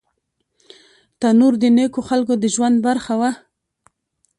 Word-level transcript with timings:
تنور 1.19 1.53
د 1.59 1.63
نیکو 1.77 2.01
خلکو 2.09 2.33
د 2.41 2.45
ژوند 2.55 2.75
برخه 2.87 3.13
وه 3.19 3.31